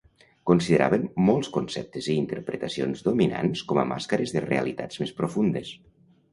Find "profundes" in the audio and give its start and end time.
5.23-5.75